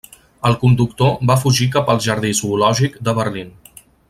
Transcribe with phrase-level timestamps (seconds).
[0.49, 3.57] El conductor va fugir cap al Jardí Zoològic de Berlín.